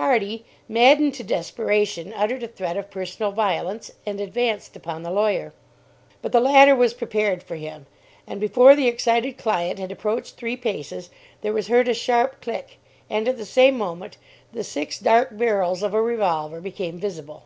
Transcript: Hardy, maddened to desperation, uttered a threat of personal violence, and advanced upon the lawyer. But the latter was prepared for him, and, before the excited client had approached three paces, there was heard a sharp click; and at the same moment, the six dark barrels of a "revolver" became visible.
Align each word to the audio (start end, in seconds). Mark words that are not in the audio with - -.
Hardy, 0.00 0.46
maddened 0.70 1.12
to 1.16 1.22
desperation, 1.22 2.10
uttered 2.14 2.42
a 2.42 2.48
threat 2.48 2.78
of 2.78 2.90
personal 2.90 3.30
violence, 3.30 3.90
and 4.06 4.22
advanced 4.22 4.74
upon 4.74 5.02
the 5.02 5.10
lawyer. 5.10 5.52
But 6.22 6.32
the 6.32 6.40
latter 6.40 6.74
was 6.74 6.94
prepared 6.94 7.42
for 7.42 7.56
him, 7.56 7.84
and, 8.26 8.40
before 8.40 8.74
the 8.74 8.88
excited 8.88 9.36
client 9.36 9.78
had 9.78 9.92
approached 9.92 10.36
three 10.36 10.56
paces, 10.56 11.10
there 11.42 11.52
was 11.52 11.68
heard 11.68 11.88
a 11.88 11.92
sharp 11.92 12.40
click; 12.40 12.78
and 13.10 13.28
at 13.28 13.36
the 13.36 13.44
same 13.44 13.76
moment, 13.76 14.16
the 14.50 14.64
six 14.64 14.98
dark 14.98 15.36
barrels 15.36 15.82
of 15.82 15.92
a 15.92 16.00
"revolver" 16.00 16.62
became 16.62 16.96
visible. 16.98 17.42